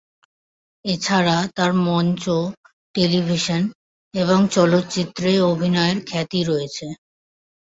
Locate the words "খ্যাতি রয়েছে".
6.05-6.87